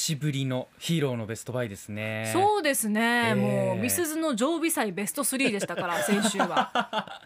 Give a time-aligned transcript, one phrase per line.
[0.00, 2.30] しぶりのヒーローのベストバイですね。
[2.32, 7.20] そうですね、えーもうミスズの常備菜ベスト3でしたから 先週は。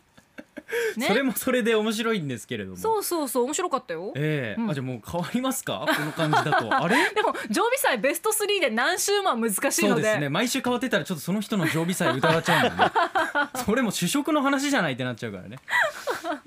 [0.97, 1.07] ね。
[1.07, 2.77] それもそれで面白いんですけれども。
[2.77, 4.13] そうそうそう面白かったよ。
[4.17, 4.61] ええ。
[4.61, 4.71] うん。
[4.71, 5.87] あじゃあもう変わりますか？
[5.87, 6.75] この感じだと。
[6.75, 6.97] あれ？
[7.15, 10.29] でも常備菜ベスト3で何週間難しいそうのでですね。
[10.29, 13.51] 毎週変わってたらちょっとその人の常備菜疑っちゃうんだよね。
[13.65, 15.59] それも主食の話じゃないってなっちゃうからね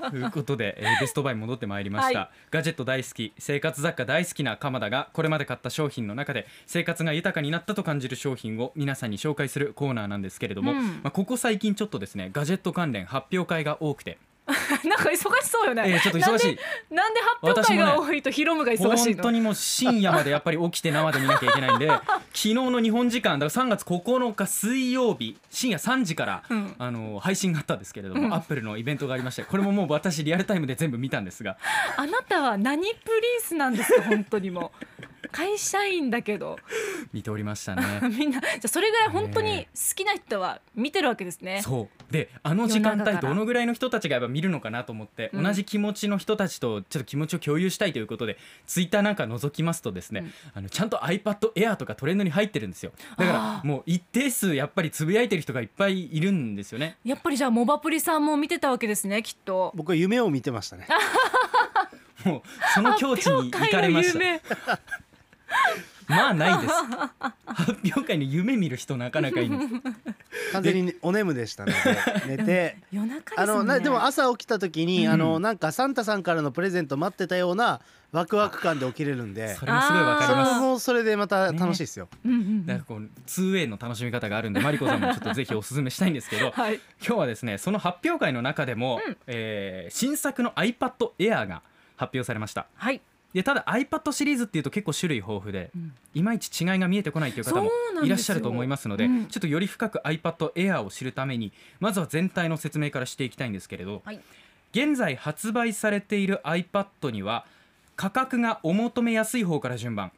[0.09, 2.29] ということで、えーベストバイ戻ってまいりました、はい。
[2.49, 10.77] ガジェット大好き生活雑貨大好きな鎌田がこれまで買った商品の中で生活が豊かになったと感じる商品を皆さんに紹介するコーナーなんですけれども、うん。
[11.03, 14.17] まあ、ここ最近ちょっとですねガジェット関連発表会が多くて、
[14.87, 16.57] なんか忙しそうよね、えーちょっと忙しい。
[16.93, 19.23] なんで発表会が多いとヒロムが忙しいの？
[19.23, 21.87] 本当にもう深夜までやっぱり起きて生で見なきゃいけないんで
[22.33, 26.75] 昨日の日本時間だから3月9日水曜日深夜3時から、うん。
[26.79, 28.33] あの配信があったんですけれども、うん。
[28.33, 31.57] アップルのイベントがありましてこれももう私リアルタイムで全部見たんですが。
[31.97, 34.03] あなたは何プリンスなんですか？
[34.03, 36.57] 本当にもう会社員だけど。
[37.13, 37.83] 見ておりましたね。
[38.09, 41.61] みんなじゃあそれぐらい本当に好きな人は見てるわけですね。
[41.61, 42.11] そう。
[42.11, 45.43] であの時間帯どのぐらいの人たちがやっぱ見るのかなと思って、うん。
[45.43, 50.33] 同じ気持ちの人たちとちょっと気持ちを共有したいということでツイッターなんか覗きますとですね、うん。
[50.55, 52.91] あのちゃんと iPad Air とかトレンドに入ってるんですよ。
[53.17, 53.67] だかあらー。
[53.67, 56.97] もう一定数やっぱりつぶやいてる人がいっぱいいるんですよね。
[57.03, 59.71] やっぱりじゃあモバプリさんも見てたわけですねきっと。
[59.75, 60.87] 僕は夢を見てましたね。
[62.25, 62.41] もう
[62.73, 64.77] その境地に行かれました。
[64.77, 64.79] た。
[66.07, 66.73] まあないです。
[67.45, 69.59] 発表会の夢見る人なかなかいない。
[70.53, 71.71] 完全にお眠でしたの
[72.27, 72.77] で寝て。
[72.93, 73.45] 夜中ですね。
[73.47, 75.11] のなでも朝起きた時に、うん。
[75.13, 77.81] あのなんかサンタさんからのプレゼント待ってたような
[78.13, 79.55] ワクワク感で起きれるんで。
[79.55, 80.61] それもすごいわかそれります。
[80.61, 86.79] もそれでまた楽しいですよ、うんうんうんだからこう 2way の楽しみ方があるんでマリコさんもちょっとぜひおすすめしたいんですけど はい。
[87.05, 89.17] 今日はですねその発表会の中でも、うん。
[89.27, 91.61] えー新作の iPad Air が
[91.97, 92.67] 発表されました。
[92.75, 93.01] はい。
[93.33, 95.93] でただ iPad シリーズっていうと結構種類豊富でうん。
[96.13, 97.69] いまいち違いが見えてこないという方も
[98.03, 99.25] いらっしゃると思いますのでうん。
[99.27, 104.19] ちょっとより深く iPad Air を知るためにまずは全体の説明からしていきたいんですけれど、はい。
[104.71, 107.45] 現在発売されている iPad には
[107.95, 110.11] 価格がお求めやすい方から順番。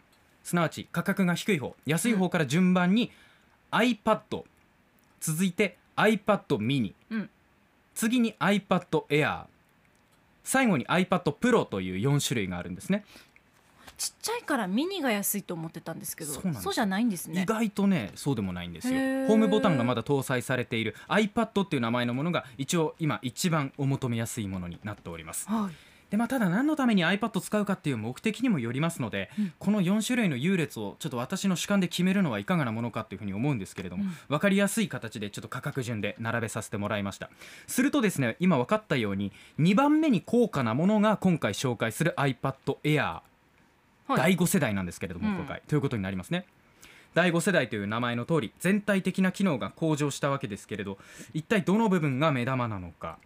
[0.43, 3.11] すなわち価格が低い方安い方から順番に
[3.71, 4.43] iPad
[5.19, 7.29] 続いて iPad mini、うん。
[7.93, 9.43] 次に iPad Air
[10.49, 13.05] 最後に iPad Pro という4種類があるんですね。
[13.97, 17.43] ちっちゃいからミニが安いと思ってたんですけど、そうじゃないんですね。
[17.43, 17.45] 意。
[17.45, 18.93] 外とねそうでもないんですよ。
[19.27, 25.47] ホームボタンがまだ搭載されている iPad っていう名前のものが一応今一番お求めやすいものになっております。
[25.47, 25.88] はい。
[26.09, 29.53] でまあただ何のために iPad を使うかっていう目的にもよりますので、うん。
[29.59, 34.11] この4種類の優劣をちょっと私の主観で決めるのはいかがなものかっていうふうに思うんですけれども、うん。
[34.27, 37.29] 分かりやすい形でちょっと価格順で並べさせてもらいました。
[37.67, 43.19] するとですね今分かったように2番目に高価なものが今回紹介する iPad Air
[44.07, 44.17] はい。
[44.17, 45.35] 第5世代なんですけれども、うん。
[45.35, 45.61] 今回。
[45.67, 46.45] ということになりますね。
[47.13, 50.99] 第5世代という名前の通り全体的な機能が向上したわけですけれど
[51.33, 53.17] 一体どの部分が目玉なのか。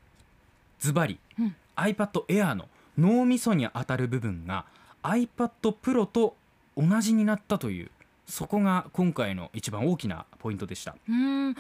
[0.80, 1.56] ズバリ、うん。
[1.76, 2.68] iPad Air の
[2.98, 4.66] 脳みそに当たる部分が
[5.04, 5.50] iPad
[5.82, 6.36] Pro と
[6.78, 7.92] 同じになったという
[8.26, 10.96] そこが今回の一番大きなポイントでした。
[11.08, 11.52] うーん。
[11.52, 11.58] iPad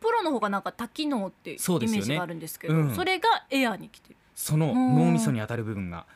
[0.00, 2.94] Pro の方がなんか多機能っていうイメージがあるんですけど、うん。
[2.94, 4.16] それがエアに来てる。
[4.34, 6.06] その脳みそに当たる部分が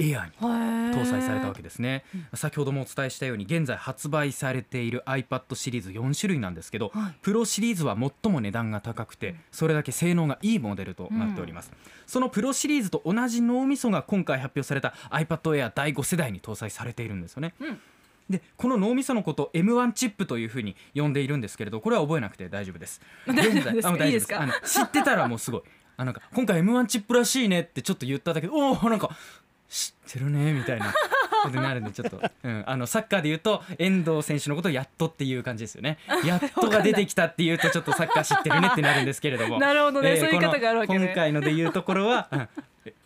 [0.00, 2.38] Air に搭搭載されたわけですね、うん。
[2.38, 7.14] 先ほどもお伝えしたように現在発売されている iPad シリーズ4種類なんですけど、はい。
[7.22, 11.70] プロシリーズは最も値段が高くてそれだけ性能がいいモデルとなっております、
[12.06, 17.78] そのプロシリーズと同じ脳みそが今回発表された iPad Air 第5世代に搭載されているんですよね、うん。
[18.28, 23.00] でこの脳みそのことを M1 チップというふうに呼んでいるんですけれどこれは覚えなくて大丈夫です。
[23.26, 24.28] 現在あ大丈夫です。
[24.28, 24.40] か？
[24.40, 25.62] あの知ってたらもうすごい。
[25.96, 29.10] あなんか今回 M1 チップらしいねってちょっと言っただけでおおなんか
[29.70, 30.92] 知ってるねみたいな
[31.44, 35.98] ことになるんでちょっと、うん、あのサッカーで言うと遠藤選手のことをやっとっていう感じですよね。
[36.26, 39.58] やっとが出てきたっていうとちょっとサッカー知ってるねってなるんですけれども。
[39.60, 41.06] なるほどね、そういう言い方があるわけね。
[41.06, 42.48] 今回ので言うところは、うん。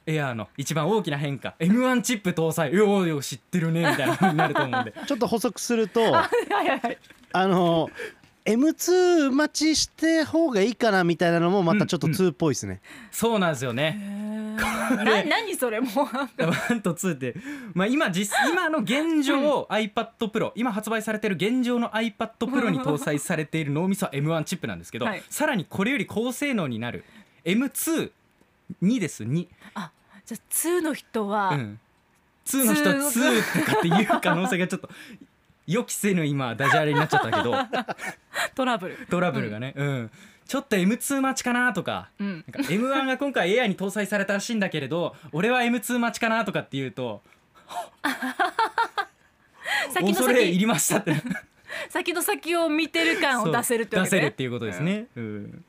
[0.06, 1.54] エアーの一番大きな変化。
[1.58, 2.74] M1 チップ搭載。
[2.74, 4.94] よーよ知ってるねみたいな風になると思うんで。
[5.06, 6.98] ちょっと補足するとはいはいはい。
[7.32, 7.90] あの
[8.44, 15.90] M2 待ちして方がいいかなみたいなのもまたちょっと2っぽいですね、そうなんですよねな 何それもう。
[15.90, 17.34] 1と2って、
[17.74, 25.22] まあ、今実今の現状 iPad Pro 今発売されている現状の iPad Pro に搭載されている脳みそは M1 チップなんですけど、はい。
[25.28, 27.04] さらにこれより高性能になる
[27.44, 28.10] M2
[28.82, 29.24] 2です。
[29.24, 29.90] 2、あ
[30.24, 31.80] じゃあ2の人は、うん、
[32.46, 34.88] 2の人は2とかっていう可能性がちょっと
[35.66, 37.54] 予期せぬ今ダジャレになっちゃったけど。
[38.54, 39.06] トラブル。
[39.10, 40.10] トラブルがね、うん
[40.46, 42.44] ちょっと M2 待ちかなとかうん。
[42.52, 47.22] なんか M1 が今回 AI に搭載されたらしいんだけれど俺は M2 待ちかなとかっていうと
[49.92, 51.14] 先の恐れ入先りましたって。
[51.90, 54.02] 先の先を見てる感を出せるってね。
[54.04, 55.64] 出せるっていうことですね、うん。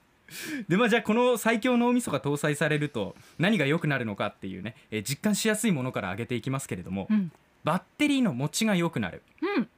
[0.67, 7.31] でまあじゃあこの最強脳みそが搭載されると何が良くなるのかっていうね、えー実感しやすいものから挙げていきますけれども、うん。
[7.63, 9.23] バッテリーの持ちが良くなる。
[9.41, 9.69] うん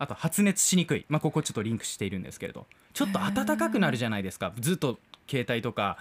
[0.00, 2.66] あと発熱しにくい、まあ、ここちょっとリンクしているんですけれど。
[2.94, 4.52] ちょっと暖かくなるじゃないですか。
[4.58, 4.98] ずっと
[5.28, 5.98] 携帯とか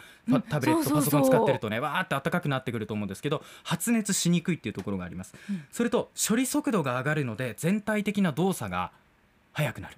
[0.50, 5.63] タブレットパソコン使ってるとねわーって暖かくなってくると思うんですけど発熱しにくいっていうところがあります、うん。
[5.72, 8.92] それと処理速度が上がるので全体的な動作が
[9.51, 9.98] 速くなる。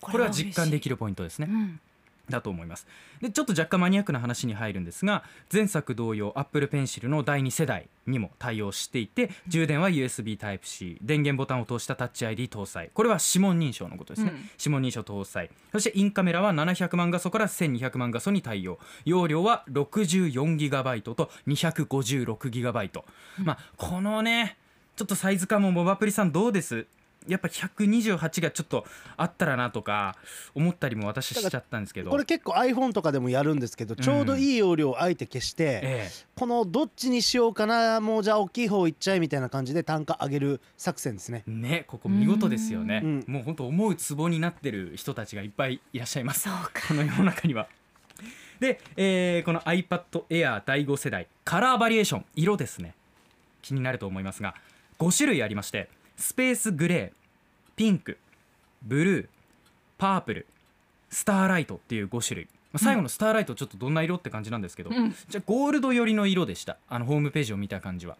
[0.00, 1.46] これは実感できる、るポイントですね。
[1.48, 1.80] うん
[2.28, 2.86] だと思います。
[3.20, 12.90] でちょっと若干マニアックな話に入るんですが前作同様 Apple Pencil の第2世代にも対応していて充電は USB Type-C 電源ボタンを通したタッチ ID 搭載。
[12.94, 14.38] これは指紋認証のことですね、うん。
[14.58, 15.50] 指紋認証搭載。
[15.72, 18.78] そしてインカメラは700万画素から1200万画素に対応。
[19.04, 23.02] 容量は 64GB と 256GB、
[23.44, 24.56] まあこのね
[24.96, 26.86] ちょっとサイズ感もモバプリさんどうです？
[27.28, 28.84] やっぱ128がちょっと
[29.16, 30.16] あったらなとか
[30.54, 32.10] 思ったりも私しちゃったんですけど。
[32.10, 41.44] これ結構 iPhone とかでもやるんですけどちょうどいい容量をあえて消して、えこのどっちにしようかなもうじゃあ大きい方いっちゃえみたいな感じで単価上げる作戦ですね。
[41.46, 43.00] えねここ見事ですよね。
[43.02, 43.24] うん。
[43.26, 46.48] もう本当思うツボになってる人たちがいっぱいいらっしゃいます。
[46.48, 46.88] そうか。
[46.88, 47.68] この世の中には。
[48.60, 52.24] で、えーこの iPad Air 第5世代カラーバリエーション。
[52.34, 52.94] 色ですね。
[53.62, 54.54] 気になると思いますが
[54.98, 55.88] 5種類ありまして
[56.22, 57.10] スペースグレー
[57.74, 58.16] ピンク
[58.80, 59.26] ブルー
[59.98, 60.46] パープル
[61.10, 65.10] スターライトっていう5種類、まあ、最後のスターライトちょっとどんな色って感じなんですけど、うん。
[65.10, 66.76] じゃあゴールド寄りの色でした。
[66.88, 68.16] あのホームページを見た感じは。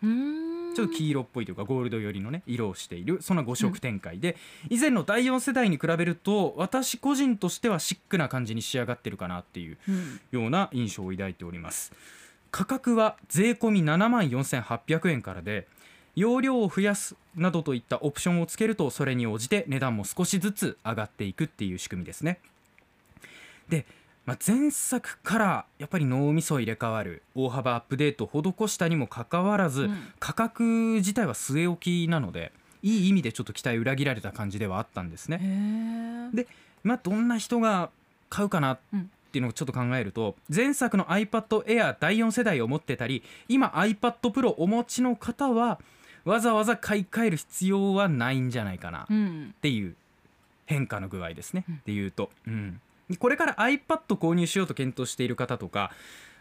[0.74, 3.36] ちょっと黄色っぽいというかゴールド寄りのね色をしているそん。
[3.36, 4.36] な5色展開で、
[4.68, 10.20] 以前の第4世代に比べると私個人としてはシックな感じに仕上がってるかなっていううん。
[10.32, 11.92] ような印象を抱いております。
[12.50, 15.68] 価格は税込み7万4800円からで
[16.14, 22.38] 容量を増やすなどといったオプションをつけるとそれに応じて値段も少しずつ上がっていくっていう仕組みですね。
[23.68, 23.86] で、
[24.26, 29.96] まあ、前作からやっぱり脳みそ入れ替わる大幅アップデートを施したにもかかわらず、うん。
[30.18, 30.62] 価格
[30.96, 36.30] 自体は据え置きなのでいい意味でちょっと期待裏切られた感じではあったんですね。
[36.34, 36.46] で
[36.84, 37.90] まあどんな人が
[38.28, 39.10] 買うかなっうん。
[39.32, 45.80] ていうのをちょっと考えると前作の iPad Air 第4世代を持ってたり今 iPad Pro お持ちの方は
[46.24, 49.02] わざわざ買い替える必要はないんじゃないかな。
[49.02, 49.54] っうん。
[49.60, 49.94] ていう
[50.66, 51.64] 変化の具合ですね。
[51.68, 51.82] うん。
[51.84, 52.80] でいうと、うん、
[53.18, 53.80] これから iPad
[54.14, 55.90] 購入しようと検討している方とか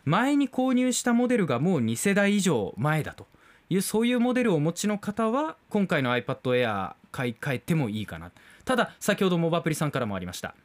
[0.05, 3.27] 前に購入したモデルがもう2世代以上前だと
[3.69, 8.31] いうそういうモデルをお持ちの方は今回の iPad Air 買い替えてもいいかな。
[8.65, 10.55] ただ先ほどモバプリさんからもありました。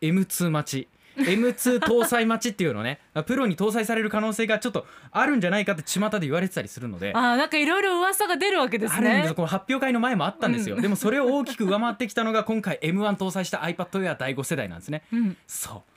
[0.00, 3.00] M2 待ち M2 搭載待ちっていうのね。
[3.26, 7.12] プロに搭載される可能性がちょっとあるんじゃないかって巷で言われてたりするので。
[7.14, 15.02] あーなんかいろいろ噂が出るわけですあるんですこの発表会の前もあったんですよ、でもそれを大きく上回ってきたのが今回 M1 搭載した iPad Air 第5世代なんですね。
[15.12, 15.36] うん。
[15.46, 15.92] そう。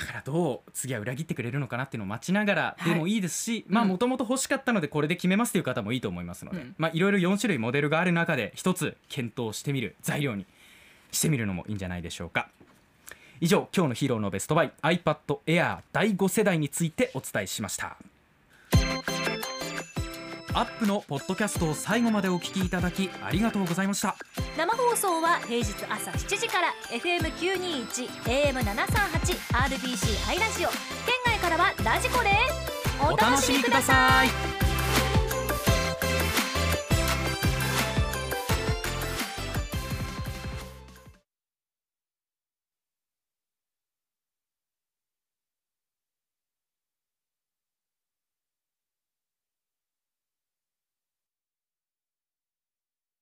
[0.00, 6.64] だからどう次は裏切ってくれるのかなっていうのを待ちながらでもいいですし、もともと欲しかったのでこれで決めますという方もいいと思いますので、
[6.94, 10.46] いろいろ4種類モデルがある中で一つ検討してみる材料に
[11.12, 12.48] してみるのもいいんじゃないでしょうか
[13.40, 15.16] 以上今日のヒーローのベストバイ iPad
[15.46, 17.96] Air 第5世代についてお伝えしました。
[20.52, 24.16] アップのポッドキャストを最後までお聞きいただきありがとうございました。
[24.58, 30.68] 生放送は平日朝7時から FM921 AM738 RBC ハイラジオ。
[30.68, 30.78] 県
[31.24, 34.69] 外からはラジコですお楽しみください。